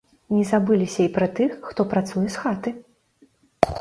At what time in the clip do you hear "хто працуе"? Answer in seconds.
1.67-2.25